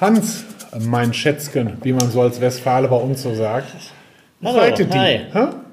Hans, 0.00 0.44
mein 0.78 1.12
Schätzchen, 1.12 1.76
wie 1.82 1.92
man 1.92 2.10
so 2.10 2.22
als 2.22 2.40
Westfale 2.40 2.88
bei 2.88 2.96
uns 2.96 3.22
so 3.22 3.34
sagt. 3.34 3.66
Hallo, 4.42 4.74
die? 4.74 4.84
hi. 4.84 5.20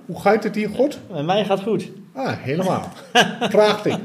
Hoe 0.08 0.22
gaat 0.22 0.44
het 0.44 0.54
die 0.54 0.68
goed? 0.68 0.98
Bij 1.12 1.24
mij 1.24 1.46
gaat 1.46 1.62
goed. 1.62 1.92
Ah, 2.14 2.34
helemaal. 2.42 2.92
Prachtig. 3.50 3.98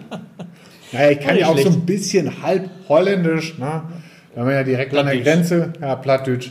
Naja, 0.92 1.10
ich 1.10 1.20
kann 1.20 1.36
ja 1.36 1.46
auch 1.46 1.58
so 1.58 1.68
ein 1.68 1.84
bisschen 1.84 2.42
halb 2.42 2.68
holländisch, 2.88 3.58
ne? 3.58 3.82
Wenn 4.34 4.44
man 4.44 4.54
ja 4.54 4.62
direkt 4.62 4.96
an 4.96 5.06
der. 5.06 5.20
Grenze, 5.20 5.72
ja, 5.80 5.94
Plattdeutsch, 5.96 6.50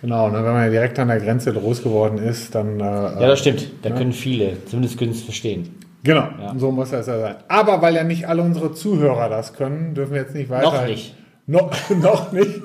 genau, 0.00 0.28
ne? 0.28 0.44
wenn 0.44 0.52
man 0.52 0.70
direkt 0.70 0.98
an 0.98 1.08
der 1.08 1.20
Grenze 1.20 1.52
groß 1.52 1.82
geworden 1.82 2.18
ist, 2.18 2.54
dann. 2.54 2.78
Äh, 2.80 2.82
Ja, 2.84 3.26
das 3.28 3.40
stimmt. 3.40 3.68
Da 3.82 3.90
können 3.90 4.12
viele, 4.12 4.64
zumindest 4.66 4.98
können 4.98 5.12
es 5.12 5.22
verstehen. 5.22 5.68
Genau, 6.04 6.28
Ja. 6.40 6.54
so 6.56 6.70
muss 6.70 6.90
das 6.90 7.06
ja 7.06 7.18
sein. 7.18 7.34
Aber 7.48 7.82
weil 7.82 7.94
ja 7.96 8.04
nicht 8.04 8.28
alle 8.28 8.42
unsere 8.42 8.72
Zuhörer 8.72 9.28
das 9.28 9.52
können, 9.54 9.94
dürfen 9.94 10.14
wir 10.14 10.22
jetzt 10.22 10.34
nicht 10.34 10.48
weiter. 10.50 10.72
Noch 10.72 10.86
nicht. 10.86 11.14
No, 11.50 11.70
noch 12.02 12.30
nicht. 12.30 12.60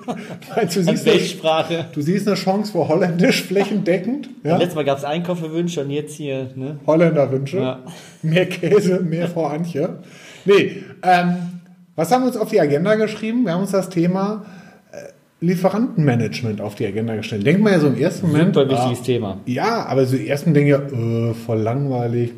Meinst 0.54 0.76
du, 0.76 0.84
siehst 0.84 1.08
eine, 1.08 1.16
Weltsprache. 1.16 1.86
du 1.94 2.02
siehst 2.02 2.28
eine 2.28 2.36
Chance 2.36 2.74
für 2.74 2.86
Holländisch 2.90 3.42
flächendeckend? 3.44 4.28
Ja? 4.44 4.58
Letztes 4.58 4.76
Mal 4.76 4.84
gab 4.84 4.98
es 4.98 5.06
Einkaufswünsche 5.06 5.80
und 5.86 5.90
jetzt 5.90 6.16
hier, 6.18 6.50
ne? 6.56 6.80
Holländerwünsche. 6.86 7.60
Ja. 7.60 7.80
Mehr 8.24 8.46
Käse, 8.46 9.00
mehr 9.00 9.30
Frau 9.30 9.46
Antje. 9.46 10.00
Nee, 10.44 10.84
ähm, 11.02 11.36
was 11.96 12.12
haben 12.12 12.24
wir 12.24 12.28
uns 12.28 12.36
auf 12.36 12.50
die 12.50 12.60
Agenda 12.60 12.96
geschrieben? 12.96 13.46
Wir 13.46 13.54
haben 13.54 13.62
uns 13.62 13.72
das 13.72 13.88
Thema 13.88 14.44
Lieferantenmanagement 15.44 16.62
auf 16.62 16.76
die 16.76 16.86
Agenda 16.86 17.18
gestellt. 17.18 17.46
Denkt 17.46 17.62
man 17.62 17.74
ja 17.74 17.80
so 17.80 17.88
im 17.88 17.98
ersten 17.98 18.28
Moment. 18.28 18.56
Super 18.56 18.70
wichtiges 18.70 19.00
ah, 19.02 19.04
Thema. 19.04 19.38
Ja, 19.46 19.86
aber 19.86 20.06
so 20.06 20.16
im 20.16 20.26
ersten 20.26 20.54
denken 20.54 20.70
ja, 20.70 20.78
äh, 20.78 21.34
voll 21.34 21.60
langweilig. 21.60 22.32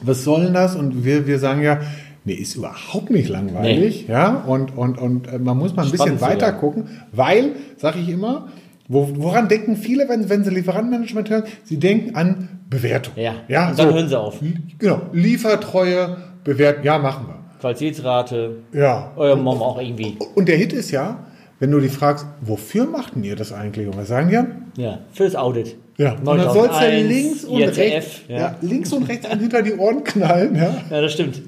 Was 0.00 0.24
soll 0.24 0.44
denn 0.44 0.54
das? 0.54 0.74
Und 0.74 1.04
wir, 1.04 1.26
wir 1.26 1.38
sagen 1.38 1.62
ja, 1.62 1.80
nee, 2.24 2.32
ist 2.32 2.56
überhaupt 2.56 3.10
nicht 3.10 3.28
langweilig. 3.28 4.06
Ja, 4.08 4.42
und, 4.46 4.74
und, 4.74 4.96
und 4.96 5.28
äh, 5.28 5.38
man 5.38 5.58
muss 5.58 5.76
mal 5.76 5.82
ein 5.84 5.90
bisschen 5.90 6.18
Spannend 6.18 6.22
weiter 6.22 6.46
sogar. 6.46 6.60
gucken, 6.60 6.84
weil, 7.12 7.52
sage 7.76 7.98
ich 8.00 8.08
immer, 8.08 8.48
wo, 8.88 9.06
woran 9.16 9.48
denken 9.48 9.76
viele, 9.76 10.08
wenn, 10.08 10.30
wenn 10.30 10.42
sie 10.42 10.50
Lieferantenmanagement 10.50 11.28
hören? 11.28 11.42
Sie 11.64 11.76
denken 11.76 12.14
an 12.14 12.48
Bewertung. 12.70 13.12
Ja. 13.16 13.34
ja 13.48 13.68
Und 13.68 13.78
dann 13.78 13.92
hören 13.92 14.08
sie 14.08 14.18
auf. 14.18 14.38
Genau, 14.78 15.02
Liefertreue, 15.12 16.16
bewerten, 16.42 16.84
ja, 16.84 16.96
machen 16.96 17.26
wir. 17.28 17.36
Qualitätsrate, 17.60 18.62
Ja. 18.72 19.12
euer 19.16 19.36
Mom 19.36 19.60
auch 19.60 19.78
irgendwie. 19.78 20.16
Und 20.34 20.48
der 20.48 20.56
Hit 20.56 20.72
ist 20.72 20.90
ja, 20.90 21.26
wenn 21.60 21.70
du 21.70 21.78
die 21.78 21.88
fragst, 21.88 22.26
wofür 22.40 22.86
machten 22.86 23.22
ihr 23.22 23.36
das 23.36 23.52
eigentlich? 23.52 23.86
Und 23.86 23.96
was 23.96 24.08
sagen 24.08 24.28
die 24.28 24.34
dann? 24.34 24.72
Ja, 24.76 24.98
fürs 25.12 25.36
Audit. 25.36 25.76
Ja, 25.98 26.14
und 26.14 26.26
dann 26.26 26.40
sollst 26.50 26.80
du 26.80 26.86
9001, 26.88 27.08
links 27.08 27.44
und 27.44 27.60
IATF, 27.60 27.78
rechts, 27.78 28.20
ja. 28.28 28.38
ja. 28.38 28.56
links 28.62 28.92
und 28.92 29.02
rechts 29.08 29.26
einen 29.26 29.40
hinter 29.42 29.62
die 29.62 29.74
Ohren 29.74 30.02
knallen, 30.02 30.56
ja. 30.56 30.74
Ja, 30.90 31.00
das 31.02 31.12
stimmt. 31.12 31.42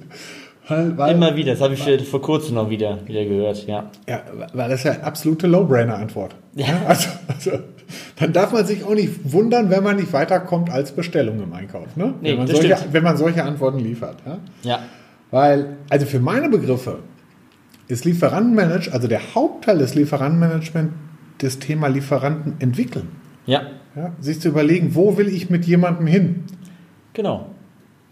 Weil, 0.69 0.97
weil, 0.97 1.15
Immer 1.15 1.35
wieder. 1.35 1.53
Das 1.53 1.61
habe 1.61 1.75
ich 1.75 2.09
vor 2.09 2.23
kurzem 2.23 2.55
noch 2.55 2.71
wieder, 2.71 2.99
wieder 3.07 3.25
gehört. 3.25 3.67
Ja. 3.67 3.91
ja, 4.09 4.23
weil 4.53 4.69
das 4.69 4.85
ja 4.85 4.93
absolute 5.01 5.47
Low-Brainer-Antwort. 5.47 6.37
Ja. 6.55 6.83
Also, 6.87 7.09
also, 7.27 7.51
dann 8.17 8.33
darf 8.33 8.53
man 8.53 8.65
sich 8.67 8.85
auch 8.85 8.95
nicht 8.95 9.33
wundern, 9.33 9.71
wenn 9.71 9.83
man 9.83 9.97
nicht 9.97 10.13
weiterkommt 10.13 10.71
als 10.71 10.93
Bestellung 10.93 11.43
im 11.43 11.53
Einkauf. 11.53 11.97
Ne? 11.97 12.15
Nee, 12.21 12.31
wenn, 12.31 12.39
man 12.39 12.47
das 12.47 12.57
solche, 12.57 12.77
stimmt. 12.77 12.93
wenn 12.93 13.03
man 13.03 13.17
solche 13.17 13.43
Antworten 13.43 13.81
liefert. 13.81 14.17
Ja? 14.25 14.39
Ja. 14.63 14.79
Weil, 15.31 15.79
also 15.89 16.07
für 16.07 16.21
meine 16.21 16.49
Begriffe 16.49 16.99
ist 17.89 18.05
Lieferantenmanagement, 18.05 18.95
also 18.95 19.09
der 19.09 19.35
Hauptteil 19.35 19.79
des 19.79 19.95
Lieferantenmanagement, 19.95 20.93
das 21.39 21.59
Thema 21.59 21.89
Lieferanten 21.89 22.55
entwickeln. 22.61 23.09
Ja. 23.47 23.63
Ja? 23.97 24.13
Sich 24.21 24.41
zu 24.41 24.49
überlegen, 24.49 24.95
wo 24.95 25.17
will 25.17 25.29
ich 25.29 25.51
mit 25.51 25.65
jemandem 25.65 26.07
hin? 26.07 26.45
Genau. 27.13 27.47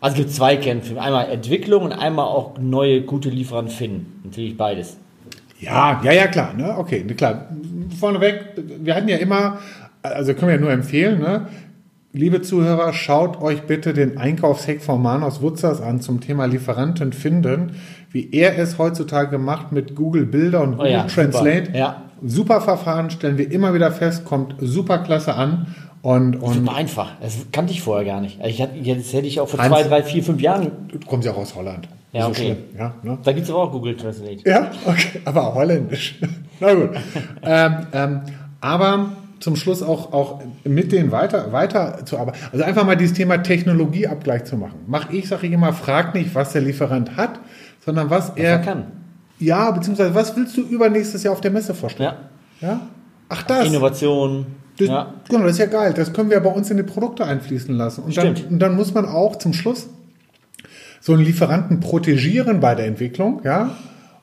Also 0.01 0.15
es 0.15 0.23
gibt 0.23 0.31
zwei 0.35 0.57
Kämpfe. 0.57 1.01
Einmal 1.01 1.31
Entwicklung 1.31 1.85
und 1.85 1.93
einmal 1.93 2.27
auch 2.27 2.59
neue, 2.59 3.03
gute 3.03 3.29
Lieferanten 3.29 3.75
finden. 3.75 4.21
Natürlich 4.25 4.57
beides. 4.57 4.97
Ja, 5.59 6.01
ja, 6.03 6.13
ja, 6.13 6.27
klar, 6.27 6.55
ne? 6.55 6.77
Okay, 6.79 7.05
klar. 7.05 7.49
Vorneweg, 7.99 8.55
wir 8.57 8.95
hatten 8.95 9.09
ja 9.09 9.19
immer, 9.19 9.59
also 10.03 10.33
können 10.33 10.49
wir 10.49 10.55
ja 10.55 10.61
nur 10.61 10.73
empfehlen, 10.73 11.21
ne? 11.21 11.49
Liebe 12.13 12.43
Zuhörer, 12.43 12.93
schaut 12.93 13.41
euch 13.41 13.63
bitte 13.63 13.95
den 13.95 14.19
Einkaufshack 14.19 14.83
von 14.83 15.01
Manos 15.01 15.43
Wutzers 15.43 15.81
an 15.81 16.01
zum 16.01 16.21
Thema 16.21 16.47
Lieferanten 16.47 17.13
finden, 17.13 17.77
wie 18.11 18.31
er 18.33 18.59
es 18.59 18.79
heutzutage 18.79 19.39
macht 19.39 19.71
mit 19.71 19.95
Google 19.95 20.27
Bilder 20.27 20.61
und 20.63 20.75
Oh 20.75 20.77
Google 20.79 20.91
ja, 20.91 21.05
Translate. 21.05 21.67
super. 21.67 21.79
Ja. 21.79 22.03
Super 22.23 22.61
Verfahren, 22.61 23.11
stellen 23.11 23.39
wir 23.39 23.51
immer 23.53 23.75
wieder 23.75 23.93
fest, 23.93 24.25
kommt 24.25 24.57
super 24.59 24.99
klasse 24.99 25.35
an 25.37 25.69
und, 26.03 26.35
und 26.37 26.55
Super 26.55 26.75
einfach. 26.75 27.13
Das 27.23 27.47
kannte 27.53 27.73
ich 27.73 27.81
vorher 27.81 28.05
gar 28.05 28.21
nicht. 28.21 28.41
Ich 28.45 28.59
jetzt 28.59 29.13
hätte 29.13 29.29
ich 29.29 29.39
auch 29.39 29.49
vor 29.49 29.61
zwei, 29.61 29.85
drei, 29.85 30.03
vier, 30.03 30.25
fünf 30.25 30.41
Jahren. 30.41 30.73
kommt 31.07 31.25
ja 31.25 31.31
auch 31.31 31.39
aus 31.39 31.55
Holland. 31.55 31.89
Ja, 32.13 32.23
so 32.23 32.31
okay. 32.31 32.43
schlimm, 32.43 32.57
Ja, 32.77 32.95
ne? 33.05 33.19
Da 33.23 33.33
gibt 33.33 33.45
es 33.45 33.51
aber 33.53 33.63
auch 33.63 33.71
Google 33.71 33.97
Translate. 33.97 34.39
Ja, 34.45 34.73
okay, 34.85 35.21
aber 35.25 35.55
holländisch. 35.55 36.19
Na 36.61 36.75
gut. 36.75 36.91
ähm, 37.45 37.75
ähm, 37.93 38.21
aber 38.61 39.13
zum 39.41 39.57
Schluss 39.57 39.83
auch, 39.83 40.13
auch 40.13 40.41
mit 40.65 40.93
denen 40.93 41.11
weiter, 41.11 41.51
weiter 41.53 42.05
zu 42.05 42.19
arbeiten. 42.19 42.39
Also 42.53 42.65
einfach 42.65 42.85
mal 42.85 42.97
dieses 42.97 43.17
Thema 43.17 43.39
Technologieabgleich 43.39 44.45
zu 44.45 44.57
machen. 44.57 44.81
Mach 44.87 45.11
ich, 45.11 45.29
sage 45.29 45.47
ich 45.47 45.53
immer, 45.53 45.73
frag 45.73 46.15
nicht, 46.15 46.35
was 46.35 46.53
der 46.53 46.61
Lieferant 46.63 47.17
hat, 47.17 47.41
sondern 47.85 48.11
was, 48.11 48.31
Er 48.37 48.51
er 48.51 48.59
kann. 48.59 48.85
Ja, 49.39 49.71
beziehungsweise 49.71 50.15
was 50.15 50.37
willst 50.37 50.57
du 50.57 50.63
übernächstes 50.63 51.23
Jahr 51.23 51.33
auf 51.33 51.41
der 51.41 51.51
Messe 51.51 51.75
vorstellen? 51.75 52.15
Ja. 52.61 52.69
Ja? 52.69 52.81
Ach, 53.31 53.43
das. 53.43 53.67
Innovation. 53.67 54.47
Das, 54.77 54.89
ja. 54.89 55.15
Genau, 55.29 55.45
das 55.45 55.53
ist 55.53 55.59
ja 55.59 55.67
geil. 55.67 55.95
Das 55.95 56.13
können 56.13 56.31
wir 56.31 56.41
bei 56.41 56.51
uns 56.51 56.71
in 56.71 56.77
die 56.77 56.83
Produkte 56.83 57.25
einfließen 57.25 57.75
lassen. 57.75 58.03
Und 58.05 58.17
dann, 58.17 58.37
Stimmt. 58.37 58.53
und 58.53 58.59
dann 58.59 58.77
muss 58.77 58.93
man 58.93 59.07
auch 59.07 59.37
zum 59.37 59.53
Schluss 59.53 59.89
so 61.01 61.15
einen 61.15 61.25
Lieferanten 61.25 61.81
protegieren 61.81 62.61
bei 62.61 62.75
der 62.75 62.87
Entwicklung, 62.87 63.41
ja, 63.45 63.77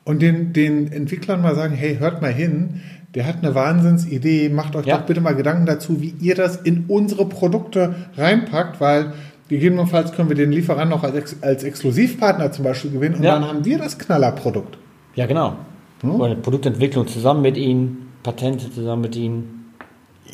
und 0.03 0.22
den, 0.22 0.53
den 0.53 0.91
Entwicklern 0.91 1.41
mal 1.41 1.55
sagen, 1.55 1.73
hey, 1.75 1.97
hört 1.97 2.22
mal 2.22 2.31
hin, 2.31 2.81
der 3.16 3.25
hat 3.25 3.38
eine 3.44 3.56
Wahnsinnsidee, 3.56 4.50
macht 4.50 4.75
euch 4.75 4.85
Ja. 4.85 4.97
doch 4.97 5.06
bitte 5.06 5.22
mal 5.22 5.35
Gedanken 5.35 5.66
dazu, 5.66 6.01
wie 6.01 6.13
ihr 6.19 6.35
das 6.35 6.57
in 6.57 6.85
unsere 6.88 7.25
Produkte 7.25 7.95
reinpackt, 8.16 8.79
weil 8.81 9.13
gegebenenfalls 9.47 10.12
können 10.12 10.29
wir 10.29 10.35
den 10.35 10.51
Lieferanten 10.51 10.94
auch 10.97 11.03
als, 11.03 11.16
Ex 11.16 11.35
als 11.41 11.63
Exklusivpartner 11.63 12.51
zum 12.51 12.66
Beispiel 12.66 12.91
gewinnen 12.91 13.16
und 13.16 13.23
Ja. 13.23 13.34
dann 13.35 13.47
haben 13.47 13.66
wir 13.66 13.78
das 13.78 13.97
Knallerprodukt. 13.97 14.78
ja, 15.16 15.25
genau. 15.25 15.56
Hm? 16.01 16.12
Oder 16.22 16.35
Produktentwicklung 16.35 17.07
zusammen 17.07 17.41
mit 17.41 17.57
ihnen, 17.57 18.09
Patente 18.23 18.69
zusammen 18.72 19.01
mit 19.01 19.16
ihnen. 19.16 19.53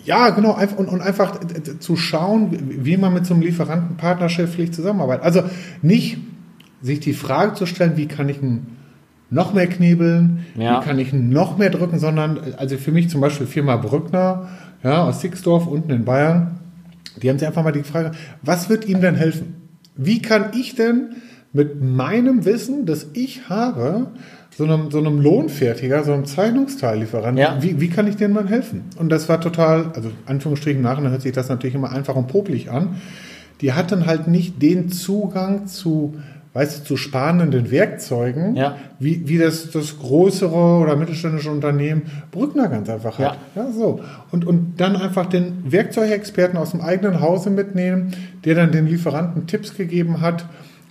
Ja, 0.04 0.32
genau, 0.32 0.58
und, 0.78 0.90
und 0.90 1.02
einfach 1.02 1.40
zu 1.80 1.96
schauen, 1.96 2.50
wie 2.84 2.98
man 2.98 3.14
mit 3.14 3.26
so 3.26 3.34
einem 3.34 3.44
Lieferanten 3.44 3.96
partnerschaftlich 3.96 4.74
zusammenarbeitet. 4.74 5.24
Also 5.24 5.44
nicht 5.82 6.18
sich 6.82 7.00
die 7.00 7.14
Frage 7.14 7.54
zu 7.54 7.66
stellen, 7.66 7.94
wie 7.96 8.08
kann 8.08 8.28
ich 8.28 8.42
ihn 8.42 8.66
noch 9.34 9.54
mehr 9.54 9.68
knebeln, 9.68 10.40
Ja. 10.56 10.80
wie 10.82 10.86
kann 10.86 11.00
ich 11.00 11.12
noch 11.14 11.58
mehr 11.58 11.70
drücken, 11.70 12.00
sondern, 12.00 12.40
also 12.58 12.78
für 12.78 12.92
mich 12.92 13.10
zum 13.10 13.22
Beispiel 13.22 13.48
Firma 13.48 13.76
Brückner, 13.78 14.50
ja, 14.84 15.04
aus 15.04 15.22
Sixdorf 15.22 15.68
unten 15.68 15.92
in 15.92 16.06
Bayern, 16.06 16.60
die 17.22 17.30
haben 17.30 17.38
sich 17.40 17.48
einfach 17.48 17.64
mal 17.64 17.72
die 17.72 17.84
Frage, 17.84 18.12
was 18.42 18.70
wird 18.70 18.88
ihm 18.88 19.02
denn 19.02 19.16
helfen? 19.16 19.56
Wie 19.96 20.22
kann 20.22 20.52
ich 20.58 20.76
denn 20.76 21.16
mit 21.52 21.82
meinem 21.82 22.46
Wissen, 22.46 22.86
das 22.86 23.08
ich 23.14 23.48
habe, 23.50 24.08
so 24.56 24.64
einem, 24.66 24.92
so 24.92 25.00
einem 25.00 25.20
Lohnfertiger, 25.20 26.04
so 26.04 26.14
einem 26.14 26.26
Zeichnungsteillieferanten, 26.26 27.38
Ja. 27.38 27.58
wie, 27.62 27.80
wie 27.80 27.90
kann 27.90 28.08
ich 28.08 28.16
denen 28.18 28.34
mal 28.34 28.48
helfen? 28.48 28.82
Und 28.98 29.10
das 29.12 29.30
war 29.30 29.40
total, 29.42 29.92
also 29.96 30.10
Anführungsstrichen 30.26 30.82
nachher 30.82 31.10
hört 31.10 31.22
sich 31.22 31.32
das 31.32 31.50
natürlich 31.50 31.76
immer 31.76 31.92
einfach 31.92 32.16
und 32.16 32.28
popelig 32.28 32.70
an. 32.72 32.96
Die 33.62 33.74
hatten 33.74 34.06
halt 34.06 34.28
nicht 34.28 34.62
den 34.62 34.90
Zugang 34.90 35.68
zu, 35.68 36.16
weißt 36.54 36.80
du, 36.82 36.84
zu 36.84 36.98
sparenden 36.98 37.72
Werkzeugen, 37.72 38.56
Ja. 38.56 38.76
wie, 39.00 39.28
wie 39.28 39.38
das, 39.40 39.72
das 39.72 39.98
größere 40.00 40.80
oder 40.80 40.96
mittelständische 40.96 41.50
Unternehmen 41.50 42.04
Brückner 42.32 42.68
ganz 42.70 42.90
einfach 42.90 43.18
hat. 43.18 43.38
Ja. 43.56 43.72
so. 43.72 44.00
Und, 44.32 44.46
und 44.46 44.76
dann 44.78 44.96
einfach 44.96 45.26
den 45.26 45.64
Werkzeugexperten 45.72 46.58
aus 46.58 46.72
dem 46.72 46.82
eigenen 46.82 47.22
Hause 47.22 47.50
mitnehmen, 47.50 48.14
der 48.46 48.56
dann 48.56 48.72
den 48.72 48.86
Lieferanten 48.86 49.48
Tipps 49.48 49.76
gegeben 49.76 50.22
hat, 50.22 50.46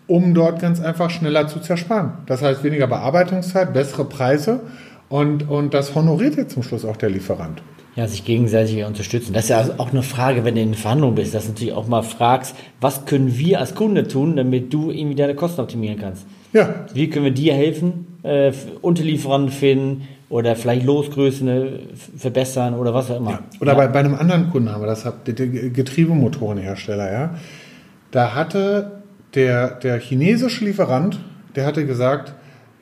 um 0.08 0.34
dort 0.34 0.60
ganz 0.60 0.80
einfach 0.80 1.10
schneller 1.10 1.46
zu 1.46 1.60
zersparen. 1.60 2.10
Das 2.26 2.42
heißt 2.42 2.64
weniger 2.64 2.88
Bearbeitungszeit, 2.88 3.72
bessere 3.72 4.04
Preise 4.04 4.60
und, 5.08 5.48
und 5.48 5.74
das 5.74 5.94
honoriert 5.94 6.36
jetzt 6.36 6.54
zum 6.54 6.64
Schluss 6.64 6.84
auch 6.84 6.96
der 6.96 7.10
Lieferant. 7.10 7.62
Ja, 7.94 8.06
sich 8.06 8.24
gegenseitig 8.24 8.82
unterstützen. 8.84 9.34
Das 9.34 9.44
ist 9.44 9.50
ja 9.50 9.58
also 9.58 9.74
auch 9.76 9.90
eine 9.90 10.02
Frage, 10.02 10.44
wenn 10.44 10.54
du 10.54 10.62
in 10.62 10.74
Verhandlungen 10.74 11.14
bist, 11.14 11.34
dass 11.34 11.44
du 11.44 11.50
natürlich 11.50 11.74
auch 11.74 11.86
mal 11.86 12.02
fragst, 12.02 12.56
was 12.80 13.04
können 13.04 13.36
wir 13.36 13.60
als 13.60 13.74
Kunde 13.74 14.08
tun, 14.08 14.34
damit 14.36 14.72
du 14.72 14.90
irgendwie 14.90 15.14
deine 15.14 15.34
Kosten 15.34 15.60
optimieren 15.60 15.98
kannst. 15.98 16.26
Ja, 16.54 16.86
Wie 16.94 17.10
können 17.10 17.26
wir 17.26 17.32
dir 17.32 17.52
helfen, 17.54 18.18
äh, 18.22 18.52
Unterlieferanten 18.80 19.50
finden 19.50 20.08
oder 20.30 20.56
vielleicht 20.56 20.86
Losgrößen 20.86 21.48
äh, 21.48 21.66
verbessern 22.16 22.74
oder 22.74 22.94
was 22.94 23.10
auch 23.10 23.18
immer. 23.18 23.40
Oder 23.60 23.72
ja. 23.72 23.78
bei, 23.78 23.88
bei 23.88 24.00
einem 24.00 24.14
anderen 24.14 24.48
Kunden 24.50 24.70
haben 24.70 24.80
wir 24.80 24.86
das, 24.86 25.02
der 25.26 25.34
Getriebemotorenhersteller, 25.34 27.12
ja. 27.12 27.34
Da 28.10 28.34
hatte 28.34 29.02
der, 29.34 29.70
der 29.70 29.98
chinesische 29.98 30.64
Lieferant, 30.64 31.18
der 31.56 31.66
hatte 31.66 31.86
gesagt, 31.86 32.34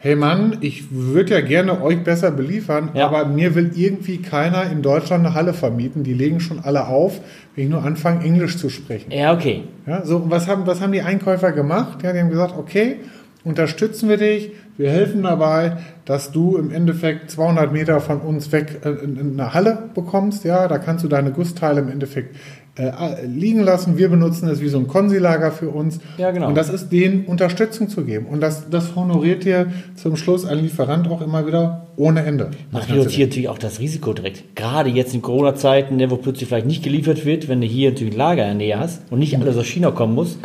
hey 0.02 0.17
Mann, 0.17 0.56
ich 0.62 0.91
würde 0.91 1.35
ja 1.35 1.41
gerne 1.43 1.82
euch 1.82 2.02
besser 2.02 2.31
beliefern, 2.31 2.88
Ja. 2.94 3.06
aber 3.06 3.26
mir 3.26 3.55
will 3.55 3.70
irgendwie 3.75 4.19
keiner 4.19 4.70
in 4.70 4.81
Deutschland 4.82 5.25
eine 5.26 5.35
Halle 5.35 5.52
vermieten. 5.52 6.02
Die 6.05 6.14
legen 6.14 6.41
schon 6.41 6.58
alle 6.61 6.88
auf, 6.88 7.20
wenn 7.55 7.64
ich 7.64 7.70
nur 7.70 7.85
anfange, 7.85 8.25
Englisch 8.25 8.56
zu 8.56 8.70
sprechen. 8.70 9.12
Ja, 9.12 9.32
okay. 9.35 9.64
Ja, 9.87 10.05
so, 10.05 10.17
und 10.17 10.31
was 10.31 10.49
haben, 10.49 10.67
was 10.67 10.81
haben 10.81 10.93
die 10.93 11.02
Einkäufer 11.02 11.52
gemacht? 11.52 12.02
Ja, 12.02 12.12
die 12.14 12.19
haben 12.20 12.31
gesagt, 12.31 12.55
okay, 12.58 12.97
unterstützen 13.44 14.08
wir 14.08 14.17
dich, 14.17 14.52
wir 14.76 14.91
helfen 14.91 15.23
dabei, 15.23 15.76
dass 16.06 16.32
du 16.32 16.56
im 16.56 16.70
Endeffekt 16.73 17.31
200 17.31 17.70
Meter 17.73 18.00
von 18.00 18.20
uns 18.20 18.50
weg 18.52 18.81
äh, 18.85 18.88
in, 19.05 19.17
in 19.17 19.38
eine 19.41 19.52
Halle 19.52 19.91
bekommst. 19.94 20.44
Ja, 20.44 20.67
da 20.69 20.79
kannst 20.79 21.05
du 21.05 21.08
deine 21.08 21.31
Gussteile 21.31 21.81
im 21.82 21.91
Endeffekt 21.91 22.37
äh, 22.80 23.26
liegen 23.26 23.60
lassen. 23.60 23.98
Wir 23.98 24.08
benutzen 24.08 24.48
es 24.48 24.60
wie 24.60 24.68
so 24.68 24.78
ein 24.78 24.86
Konsilager 24.86 25.52
für 25.52 25.68
uns. 25.68 26.00
Ja, 26.16 26.30
genau. 26.30 26.48
Und 26.48 26.56
das 26.56 26.70
ist 26.70 26.90
denen 26.90 27.26
Unterstützung 27.26 27.88
zu 27.88 28.04
geben. 28.04 28.26
Und 28.26 28.40
das, 28.40 28.70
das 28.70 28.96
honoriert 28.96 29.44
dir 29.44 29.66
zum 29.96 30.16
Schluss 30.16 30.46
ein 30.46 30.58
Lieferant 30.58 31.08
auch 31.08 31.20
immer 31.20 31.46
wieder 31.46 31.86
ohne 31.96 32.24
Ende. 32.24 32.50
Man 32.72 32.82
reduziert 32.82 33.30
natürlich 33.30 33.48
auch 33.48 33.58
das 33.58 33.78
Risiko 33.80 34.12
direkt. 34.14 34.56
Gerade 34.56 34.88
jetzt 34.88 35.14
in 35.14 35.22
Corona-Zeiten, 35.22 35.96
ne, 35.96 36.10
wo 36.10 36.16
plötzlich 36.16 36.48
vielleicht 36.48 36.66
nicht 36.66 36.82
geliefert 36.82 37.24
wird, 37.26 37.48
wenn 37.48 37.60
du 37.60 37.66
hier 37.66 37.90
natürlich 37.90 38.14
ein 38.14 38.18
Lager 38.18 38.42
in 38.42 38.58
der 38.58 38.66
Nähe 38.66 38.78
hast 38.78 39.02
und 39.10 39.18
nicht 39.18 39.36
alles 39.36 39.56
aus 39.56 39.66
China 39.66 39.90
kommen 39.90 40.14
muss, 40.14 40.38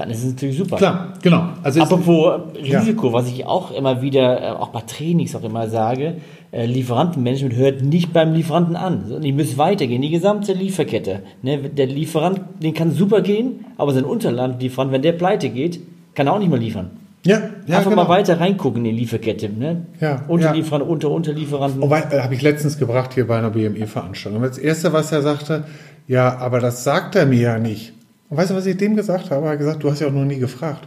dann 0.00 0.10
ist 0.10 0.24
es 0.24 0.32
natürlich 0.32 0.58
super. 0.58 0.76
Klar, 0.76 1.12
genau. 1.22 1.44
Also 1.62 1.80
Apropos 1.82 2.40
Ja. 2.62 2.78
Risiko, 2.80 3.12
was 3.12 3.28
ich 3.28 3.46
auch 3.46 3.70
immer 3.70 4.02
wieder, 4.02 4.42
äh, 4.42 4.50
auch 4.50 4.68
bei 4.68 4.80
Trainings 4.80 5.36
auch 5.36 5.44
immer 5.44 5.68
sage, 5.68 6.14
äh, 6.52 6.66
Lieferantenmanagement 6.66 7.54
hört 7.54 7.82
nicht 7.82 8.12
beim 8.12 8.32
Lieferanten 8.32 8.74
an. 8.76 9.02
sondern 9.04 9.22
Die 9.22 9.32
müssen 9.32 9.58
weitergehen, 9.58 10.02
die 10.02 10.10
gesamte 10.10 10.52
Lieferkette. 10.52 11.20
Ne, 11.42 11.58
der 11.58 11.86
Lieferant, 11.86 12.40
den 12.62 12.74
kann 12.74 12.90
super 12.92 13.20
gehen, 13.20 13.66
aber 13.76 13.92
sein 13.92 14.04
Unterlandlieferant, 14.04 14.90
wenn 14.90 15.02
der 15.02 15.12
pleite 15.12 15.48
geht, 15.50 15.80
kann 16.14 16.26
er 16.26 16.32
auch 16.32 16.38
nicht 16.40 16.50
mehr 16.50 16.58
liefern. 16.58 16.90
ja, 17.24 17.38
ja, 17.66 17.76
Einfach 17.78 17.90
genau. 17.90 18.04
mal 18.04 18.08
weiter 18.08 18.40
reingucken 18.40 18.84
in 18.84 18.94
die 18.96 19.00
Lieferkette. 19.02 19.48
Ne? 19.48 19.86
Ja, 20.00 20.24
Unterlieferant, 20.26 20.88
unter 20.88 21.10
Unterlieferanten. 21.10 21.80
Wobei, 21.82 22.00
äh, 22.10 22.20
habe 22.20 22.34
ich 22.34 22.42
letztens 22.42 22.78
gebracht 22.78 23.12
hier 23.14 23.26
bei 23.26 23.36
einer 23.38 23.50
BME-Veranstaltung. 23.50 24.42
Das 24.42 24.58
erste, 24.58 24.92
was 24.92 25.12
er 25.12 25.22
sagte, 25.22 25.64
ja, 26.08 26.36
aber 26.38 26.58
das 26.60 26.82
sagt 26.82 27.14
er 27.16 27.26
mir 27.26 27.40
ja 27.40 27.58
nicht. 27.58 27.92
Und 28.30 28.36
weißt 28.36 28.52
du, 28.52 28.54
was 28.54 28.66
ich 28.66 28.76
dem 28.76 28.94
gesagt 28.94 29.30
habe? 29.30 29.44
Er 29.44 29.52
hat 29.52 29.58
gesagt, 29.58 29.82
du 29.82 29.90
hast 29.90 30.00
ja 30.00 30.06
auch 30.06 30.12
noch 30.12 30.24
nie 30.24 30.38
gefragt. 30.38 30.86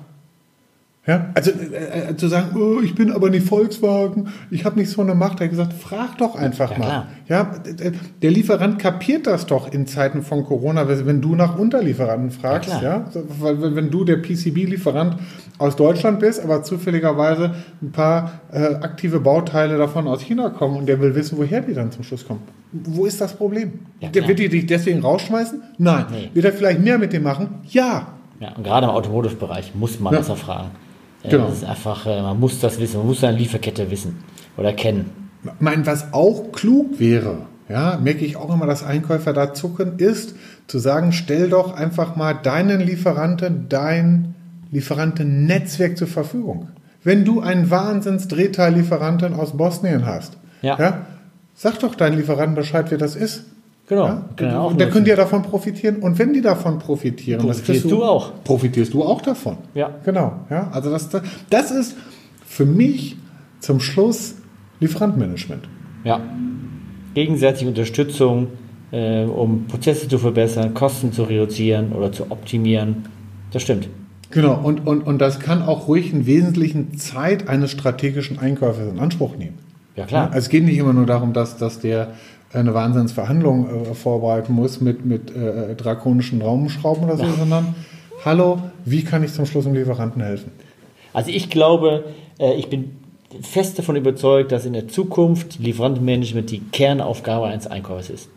Ja, 1.06 1.32
also 1.34 1.52
äh, 1.52 2.12
äh, 2.12 2.16
zu 2.16 2.30
sagen, 2.30 2.56
oh, 2.58 2.80
ich 2.82 2.96
bin 2.96 3.12
aber 3.12 3.30
nicht 3.30 3.46
Volkswagen, 3.46 4.30
ich 4.50 4.64
habe 4.64 4.80
nicht 4.80 4.90
so 4.90 5.02
eine 5.02 5.14
Macht. 5.16 5.42
Er 5.42 5.46
hat 5.48 5.52
gesagt, 5.52 5.74
frag 5.74 6.18
doch 6.18 6.36
einfach 6.36 6.72
Ja, 6.72 6.78
mal. 6.78 6.86
klar. 6.86 7.08
Ja, 7.28 7.52
der 8.22 8.32
Lieferant 8.32 8.80
kapiert 8.80 9.28
das 9.28 9.46
doch 9.46 9.74
in 9.74 9.86
Zeiten 9.86 10.22
von 10.22 10.46
Corona, 10.46 10.88
wenn 10.88 11.20
du 11.20 11.36
nach 11.36 11.58
Unterlieferanten 11.60 12.32
fragst. 12.32 12.70
Ja, 12.70 12.82
Ja, 12.82 13.06
weil 13.42 13.76
wenn- 13.76 13.92
du 13.92 14.06
der 14.06 14.16
PCB-Lieferant 14.16 15.18
aus 15.58 15.76
Deutschland 15.76 16.22
bist, 16.22 16.42
aber 16.42 16.64
zufälligerweise 16.64 17.54
ein 17.82 17.92
paar 17.92 18.40
äh, 18.54 18.60
aktive 18.76 19.20
Bauteile 19.20 19.78
davon 19.78 20.08
aus 20.08 20.22
China 20.22 20.50
kommen 20.52 20.78
und 20.78 20.86
der 20.88 21.02
will 21.02 21.14
wissen, 21.16 21.38
woher 21.38 21.60
die 21.60 21.74
dann 21.74 21.92
zum 21.92 22.04
Schluss 22.06 22.26
kommen. 22.26 22.40
Wo 22.72 23.06
ist 23.06 23.20
das 23.20 23.34
Problem? 23.34 23.74
Ja, 24.00 24.08
der 24.08 24.26
wird 24.26 24.40
die 24.40 24.48
dich 24.48 24.68
deswegen 24.68 25.02
rausschmeißen? 25.02 25.62
Nein. 25.80 26.06
Nee. 26.12 26.30
Wird 26.34 26.46
er 26.46 26.54
vielleicht 26.54 26.80
mehr 26.80 26.98
mit 26.98 27.12
dem 27.12 27.24
machen? 27.24 27.50
Ja. 27.70 28.08
Ja, 28.40 28.54
und 28.56 28.64
gerade 28.64 28.86
im 28.88 28.92
Automotive-Bereich 28.92 29.74
muss 29.76 30.00
man 30.00 30.14
Ja. 30.14 30.20
das 30.20 30.30
erfragen. 30.30 30.72
Äh, 31.24 31.30
Genau. 31.30 31.48
Das 31.48 31.58
ist 31.58 31.64
einfach, 31.66 32.06
äh, 32.06 32.22
man 32.22 32.40
muss 32.40 32.60
das 32.60 32.80
wissen, 32.80 32.98
man 32.98 33.08
muss 33.08 33.22
seine 33.22 33.38
Lieferkette 33.38 33.90
wissen 33.90 34.18
oder 34.58 34.74
kennen. 34.74 35.10
Ich 35.46 35.52
meine, 35.60 35.86
was 35.86 36.14
auch 36.14 36.52
klug 36.52 37.00
wäre, 37.00 37.40
ja, 37.70 37.98
merke 38.02 38.26
ich 38.26 38.36
auch 38.38 38.54
immer, 38.54 38.66
dass 38.66 38.84
Einkäufer 38.84 39.34
da 39.34 39.54
zucken, 39.54 39.98
ist 39.98 40.36
zu 40.68 40.80
sagen, 40.80 41.12
stell 41.12 41.50
doch 41.50 41.76
einfach 41.76 42.16
mal 42.16 42.34
deinen 42.34 42.82
Lieferanten, 42.82 43.68
dein 43.70 44.36
Lieferantennetzwerk 44.72 45.98
zur 45.98 46.08
Verfügung. 46.08 46.70
Wenn 47.04 47.26
du 47.26 47.42
einen 47.42 47.70
Wahnsinns-Drehteillieferanten 47.70 49.34
aus 49.34 49.58
Bosnien 49.58 50.06
hast, 50.06 50.38
Ja. 50.62 51.02
sag 51.54 51.80
doch 51.80 51.96
deinen 51.96 52.18
Lieferanten 52.18 52.56
Bescheid, 52.56 52.86
wer 52.90 52.98
das 52.98 53.16
ist. 53.16 53.44
Genau, 54.36 54.52
Ja? 54.52 54.60
auch 54.60 54.72
und 54.72 54.80
nutzen. 54.80 54.92
können 54.92 55.06
ja 55.06 55.16
davon 55.16 55.42
profitieren. 55.44 55.98
Und 55.98 56.18
wenn 56.20 56.34
die 56.34 56.42
davon 56.42 56.80
profitieren, 56.80 57.40
Profitierst 57.42 57.66
kriegst 57.66 57.92
du 57.92 58.04
auch. 58.04 58.32
Profitierst 58.44 58.94
du 58.94 59.04
auch 59.04 59.22
davon. 59.22 59.58
Ja. 59.74 59.92
Genau. 60.04 60.34
Ja, 60.50 60.70
also 60.72 60.90
das, 60.90 61.10
das 61.50 61.72
ist 61.72 61.96
für 62.46 62.66
mich 62.66 63.18
zum 63.60 63.80
Schluss 63.80 64.36
Lieferantenmanagement. 64.80 65.68
Ja. 66.04 66.20
Gegenseitige 67.14 67.70
Unterstützung, 67.70 68.48
äh, 68.92 69.24
um 69.24 69.66
Prozesse 69.68 70.08
zu 70.08 70.18
verbessern, 70.18 70.74
Kosten 70.74 71.12
zu 71.14 71.24
reduzieren 71.24 71.92
oder 71.94 72.12
zu 72.12 72.30
optimieren. 72.32 73.06
Das 73.52 73.62
stimmt. 73.62 73.88
Genau, 74.32 74.60
und, 74.64 74.88
und, 74.88 75.06
und 75.06 75.20
das 75.20 75.40
kann 75.40 75.62
auch 75.62 75.88
ruhig 75.88 76.12
einen 76.12 76.26
wesentlichen 76.26 76.98
Zeit 76.98 77.48
eines 77.48 77.70
strategischen 77.70 78.40
Einkäufers 78.40 78.92
in 78.92 79.00
Anspruch 79.00 79.38
nehmen. 79.38 79.60
Ja, 79.96 80.06
klar. 80.06 80.28
Also 80.30 80.40
es 80.40 80.50
geht 80.50 80.64
nicht 80.64 80.78
immer 80.80 80.92
nur 80.94 81.06
darum, 81.06 81.34
dass, 81.34 81.58
dass 81.58 81.80
der 81.80 82.14
eine 82.54 82.74
Wahnsinnsverhandlung 82.74 83.68
äh, 83.68 83.94
vorbereiten 83.96 84.54
muss 84.54 84.82
mit, 84.82 85.06
mit 85.06 85.36
äh, 85.36 85.76
drakonischen 85.76 86.42
Raumschrauben 86.42 87.04
oder 87.06 87.18
so, 87.18 87.26
sondern 87.38 87.76
hallo, 88.26 88.60
wie 88.86 89.04
kann 89.04 89.24
ich 89.24 89.34
zum 89.34 89.46
Schluss 89.46 89.64
dem 89.66 89.74
Lieferanten 89.74 90.22
helfen? 90.22 90.52
Also 91.14 91.32
ich 91.32 91.50
glaube, 91.50 92.06
äh, 92.40 92.54
ich 92.56 92.70
bin 92.70 92.98
fest 93.42 93.80
davon 93.80 93.96
überzeugt, 93.96 94.52
dass 94.52 94.66
in 94.66 94.74
der 94.74 94.88
Zukunft 94.88 95.60
Lieferantenmanagement 95.60 96.52
die 96.52 96.60
Kernaufgabe 96.60 97.48
eines 97.48 97.68
Einkäufers 97.68 98.10
ist. 98.10 98.30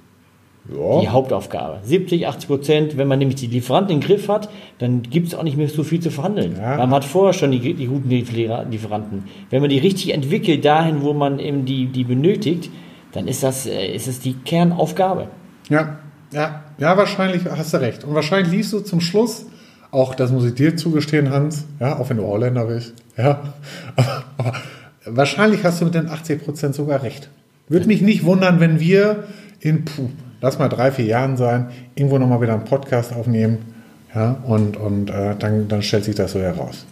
Ja. 0.74 1.00
Die 1.00 1.08
Hauptaufgabe. 1.08 1.78
70, 1.84 2.26
80 2.26 2.48
Prozent, 2.48 2.96
wenn 2.96 3.06
man 3.06 3.20
nämlich 3.20 3.36
die 3.36 3.46
Lieferanten 3.46 3.94
im 3.94 4.00
Griff 4.00 4.28
hat, 4.28 4.48
dann 4.78 5.02
gibt 5.02 5.28
es 5.28 5.34
auch 5.34 5.44
nicht 5.44 5.56
mehr 5.56 5.68
so 5.68 5.84
viel 5.84 6.00
zu 6.00 6.10
verhandeln. 6.10 6.56
Ja. 6.60 6.78
Man 6.78 6.90
hat 6.90 7.04
vorher 7.04 7.34
schon 7.34 7.52
die, 7.52 7.74
die 7.74 7.86
guten 7.86 8.08
Liefer- 8.10 8.64
Lieferanten. 8.68 9.24
Wenn 9.50 9.60
man 9.60 9.70
die 9.70 9.78
richtig 9.78 10.12
entwickelt, 10.12 10.64
dahin, 10.64 11.02
wo 11.02 11.12
man 11.12 11.38
eben 11.38 11.66
die, 11.66 11.86
die 11.86 12.02
benötigt, 12.02 12.70
dann 13.16 13.28
ist 13.28 13.42
das, 13.42 13.66
äh, 13.66 13.94
ist 13.94 14.06
es 14.06 14.20
die 14.20 14.34
Kernaufgabe. 14.34 15.28
Ja, 15.68 15.98
ja, 16.32 16.64
ja, 16.78 16.96
wahrscheinlich 16.96 17.42
hast 17.44 17.72
du 17.72 17.78
recht. 17.78 18.04
Und 18.04 18.14
wahrscheinlich 18.14 18.52
liest 18.52 18.72
du 18.72 18.80
zum 18.80 19.00
Schluss, 19.00 19.46
auch 19.90 20.14
das 20.14 20.30
muss 20.30 20.44
ich 20.44 20.54
dir 20.54 20.76
zugestehen, 20.76 21.30
Hans, 21.30 21.64
ja, 21.80 21.98
auch 21.98 22.10
wenn 22.10 22.18
du 22.18 22.24
Holländer 22.24 22.66
bist, 22.66 22.94
ja, 23.16 23.54
aber, 23.96 24.52
wahrscheinlich 25.04 25.64
hast 25.64 25.80
du 25.80 25.86
mit 25.86 25.94
den 25.94 26.08
80 26.08 26.44
Prozent 26.44 26.74
sogar 26.74 27.02
recht. 27.02 27.30
Würde 27.68 27.86
mich 27.86 28.02
nicht 28.02 28.24
wundern, 28.24 28.60
wenn 28.60 28.80
wir 28.80 29.24
in, 29.60 29.84
puh, 29.84 30.10
lass 30.40 30.58
mal 30.58 30.68
drei, 30.68 30.92
vier 30.92 31.06
Jahren 31.06 31.36
sein, 31.36 31.70
irgendwo 31.94 32.18
nochmal 32.18 32.40
wieder 32.40 32.54
einen 32.54 32.64
Podcast 32.64 33.12
aufnehmen, 33.12 33.58
ja, 34.14 34.36
und, 34.44 34.76
und 34.76 35.10
äh, 35.10 35.34
dann, 35.38 35.68
dann 35.68 35.82
stellt 35.82 36.04
sich 36.04 36.14
das 36.14 36.32
so 36.32 36.40
heraus. 36.40 36.86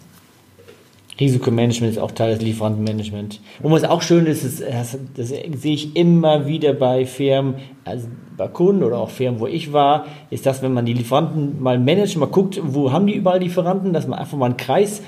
Risikomanagement 1.20 1.92
ist 1.92 1.98
auch 1.98 2.10
Teil 2.10 2.34
des 2.34 2.42
Lieferantenmanagement. 2.42 3.40
Und 3.62 3.70
was 3.72 3.84
auch 3.84 4.02
schön 4.02 4.26
ist, 4.26 4.42
ist 4.44 4.62
das, 4.62 4.98
das 5.16 5.28
sehe 5.28 5.74
ich 5.74 5.96
immer 5.96 6.46
wieder 6.46 6.72
bei 6.72 7.06
Firmen, 7.06 7.54
also 7.84 8.08
bei 8.36 8.48
Kunden 8.48 8.82
oder 8.82 8.98
auch 8.98 9.10
Firmen, 9.10 9.38
wo 9.40 9.46
ich 9.46 9.72
war, 9.72 10.06
ist 10.30 10.44
das, 10.46 10.62
wenn 10.62 10.72
man 10.72 10.86
die 10.86 10.92
Lieferanten 10.92 11.62
mal 11.62 11.78
managt, 11.78 12.16
mal 12.16 12.26
guckt, 12.26 12.60
wo 12.64 12.90
haben 12.92 13.06
die 13.06 13.14
überall 13.14 13.38
Lieferanten, 13.38 13.92
dass 13.92 14.08
man 14.08 14.18
einfach 14.18 14.36
mal 14.36 14.46
einen 14.46 14.56
Kreis 14.56 15.02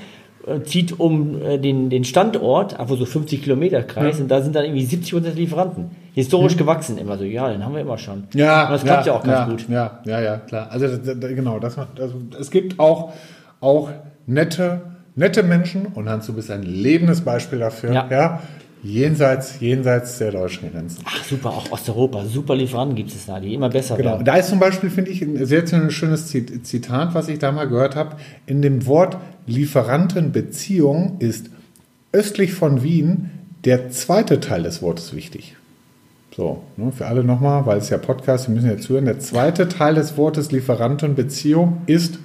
äh, 0.47 0.63
zieht 0.63 1.01
um 1.01 1.43
äh, 1.43 1.59
den, 1.59 1.91
den 1.91 2.05
Standort, 2.05 2.79
einfach 2.79 2.97
so 2.97 3.05
50 3.05 3.43
Kilometer 3.43 3.83
Kreis, 3.83 4.19
Ja. 4.19 4.23
und 4.23 4.29
da 4.31 4.43
sind 4.43 4.55
dann 4.55 4.65
irgendwie 4.65 4.85
70 4.85 5.13
Prozent 5.13 5.37
Lieferanten. 5.37 5.91
Historisch 6.15 6.57
gewachsen 6.57 6.99
immer 6.99 7.19
so, 7.19 7.25
ja, 7.25 7.51
den 7.51 7.65
haben 7.65 7.75
wir 7.75 7.81
immer 7.81 7.99
schon. 7.99 8.29
Ja, 8.33 8.67
und 8.67 8.73
das 8.75 8.85
klappt 8.85 9.07
ja, 9.07 9.13
auch 9.15 9.25
ganz 9.25 9.51
gut. 9.51 9.69
Ja, 9.69 9.99
ja, 10.07 10.21
ja, 10.21 10.37
klar. 10.39 10.69
Also 10.71 10.87
das, 10.87 11.01
das, 11.03 11.19
genau, 11.19 11.59
das 11.59 11.77
macht, 11.77 11.99
also 12.01 12.15
es 12.39 12.53
gibt 12.53 12.79
auch, 12.79 13.13
auch 13.61 13.91
nette, 14.27 14.83
nette 15.17 15.43
Menschen 15.43 15.87
und 15.87 16.09
Hans, 16.09 16.27
du 16.27 16.33
bist 16.35 16.51
ein 16.51 16.63
lebendes 16.63 17.23
Beispiel 17.23 17.59
dafür. 17.59 17.93
Ja. 17.93 18.43
jenseits, 18.83 19.59
jenseits 19.59 20.19
der 20.19 20.31
deutschen 20.31 20.71
Grenzen. 20.71 21.03
Ach 21.07 21.25
super, 21.25 21.49
auch 21.51 21.73
Osteuropa, 21.73 22.25
super 22.27 22.55
Lieferanten 22.55 22.95
gibt 22.95 23.11
es 23.11 23.27
da, 23.27 23.41
die 23.41 23.53
immer 23.55 23.69
besser 23.69 23.97
Genau. 23.97 24.11
werden. 24.13 24.25
Da 24.25 24.37
ist 24.37 24.49
zum 24.51 24.61
Beispiel, 24.61 24.91
finde 24.91 25.11
ich, 25.11 25.23
ein 25.23 25.45
sehr 25.45 25.67
schönes 25.91 26.29
Zit- 26.29 26.65
Zitat, 26.65 27.13
was 27.15 27.27
ich 27.29 27.41
da 27.41 27.51
mal 27.51 27.67
gehört 27.67 27.97
habe. 27.97 28.17
In 28.47 28.63
dem 28.63 28.87
Wort 28.87 29.17
Lieferantenbeziehung 29.47 31.17
ist 31.19 31.51
östlich 32.13 32.53
von 32.53 32.83
Wien 32.83 33.31
der 33.65 33.91
zweite 33.91 34.39
Teil 34.41 34.63
des 34.63 34.83
Wortes 34.83 35.15
wichtig. 35.17 35.57
So, 36.37 36.63
ne, 36.77 36.93
für 36.93 37.07
alle 37.07 37.25
nochmal, 37.25 37.67
weil 37.67 37.79
es 37.79 37.89
ja 37.89 37.99
Podcast, 37.99 38.47
wir 38.49 38.55
müssen 38.55 38.69
ja 38.71 38.79
zuhören. 38.79 39.07
Der 39.07 39.19
zweite 39.19 39.69
Teil 39.69 39.95
des 39.95 40.17
Wortes 40.17 40.53
Lieferantenbeziehung 40.53 41.81
ist 41.87 42.19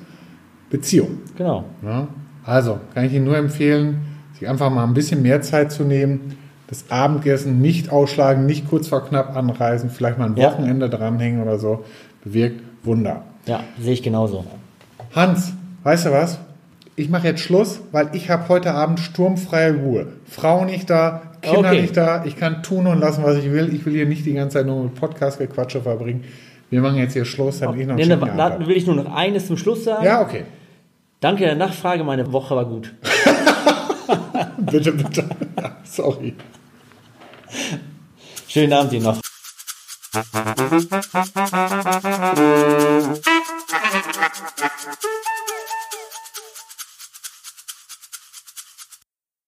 Beziehung. 0.70 1.20
Genau. 1.38 1.64
Ja, 1.84 2.08
also 2.46 2.80
kann 2.94 3.06
ich 3.06 3.14
Ihnen 3.14 3.26
nur 3.26 3.38
empfehlen, 3.38 4.02
sich 4.40 4.48
einfach 4.50 4.70
mal 4.70 4.84
ein 4.84 4.94
bisschen 4.94 5.22
mehr 5.22 5.42
Zeit 5.42 5.72
zu 5.72 5.84
nehmen, 5.84 6.36
das 6.68 6.86
Abendessen 6.90 7.62
nicht 7.62 7.92
ausschlagen, 7.92 8.46
nicht 8.46 8.70
kurz 8.70 8.88
vor 8.88 9.06
knapp 9.06 9.36
anreisen, 9.36 9.90
vielleicht 9.90 10.18
mal 10.18 10.26
ein 10.26 10.38
Ja. 10.38 10.52
Wochenende 10.52 10.90
dranhängen 10.90 11.42
oder 11.42 11.60
so, 11.60 11.84
bewirkt 12.24 12.62
Wunder. 12.84 13.24
Ja, 13.46 13.62
sehe 13.80 13.94
ich 13.94 14.04
genauso. 14.04 14.46
Hans, 15.16 15.54
weißt 15.84 16.06
du 16.08 16.12
was? 16.12 16.40
Ich 16.96 17.10
mache 17.10 17.28
jetzt 17.28 17.42
Schluss, 17.42 17.82
weil 17.92 18.10
ich 18.14 18.30
habe 18.30 18.48
heute 18.50 18.74
Abend 18.74 19.00
sturmfreie 19.00 19.74
Ruhe. 19.76 20.08
Frau 20.28 20.66
nicht 20.66 20.90
da, 20.90 21.22
Kinder 21.42 21.70
Okay. 21.70 21.82
nicht 21.82 21.98
da, 21.98 22.24
ich 22.26 22.38
kann 22.38 22.62
tun 22.64 22.86
und 22.88 23.00
lassen, 23.00 23.24
was 23.24 23.38
ich 23.38 23.52
will. 23.52 23.74
Ich 23.74 23.86
will 23.86 23.94
hier 23.94 24.06
nicht 24.06 24.26
die 24.26 24.34
ganze 24.34 24.58
Zeit 24.60 24.66
nur 24.68 24.84
mit 24.84 24.96
Podcast-Gequatsche 24.96 25.82
verbringen. 25.82 26.24
Wir 26.70 26.82
machen 26.82 26.98
jetzt 26.98 27.14
hier 27.14 27.26
Schluss, 27.26 27.60
damit 27.60 27.80
ich 27.82 27.88
noch 27.88 27.96
einen 27.96 27.98
Nee, 27.98 28.04
schicken 28.14 28.20
da, 28.20 28.26
Abend 28.28 28.40
da 28.40 28.50
habe. 28.52 28.68
will 28.68 28.78
ich 28.78 28.86
nur 28.86 28.96
noch 28.96 29.14
eines 29.14 29.48
zum 29.48 29.58
Schluss 29.58 29.84
sagen. 29.84 30.06
Ja, 30.06 30.22
okay. 30.22 30.44
Danke 31.22 31.46
der 31.46 31.56
Nachfrage, 31.56 32.04
meine 32.04 32.34
Woche 32.34 32.56
war 32.56 32.66
gut. 32.66 32.94
bitte, 34.58 34.92
bitte. 34.92 35.30
Sorry. 35.84 36.36
Schönen 38.48 38.74
Abend 38.74 38.94
Ihnen 38.94 39.04
noch. 39.04 39.22